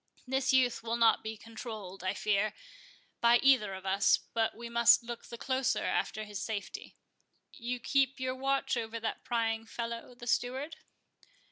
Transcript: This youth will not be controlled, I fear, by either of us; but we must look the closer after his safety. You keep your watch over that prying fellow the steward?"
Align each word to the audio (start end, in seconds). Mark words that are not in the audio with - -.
This 0.25 0.51
youth 0.51 0.81
will 0.81 0.97
not 0.97 1.21
be 1.21 1.37
controlled, 1.37 2.03
I 2.03 2.15
fear, 2.15 2.55
by 3.19 3.37
either 3.43 3.75
of 3.75 3.85
us; 3.85 4.17
but 4.33 4.57
we 4.57 4.67
must 4.67 5.03
look 5.03 5.25
the 5.25 5.37
closer 5.37 5.83
after 5.85 6.23
his 6.23 6.41
safety. 6.41 6.95
You 7.53 7.79
keep 7.79 8.19
your 8.19 8.33
watch 8.33 8.75
over 8.75 8.99
that 8.99 9.23
prying 9.23 9.67
fellow 9.67 10.15
the 10.15 10.25
steward?" 10.25 10.77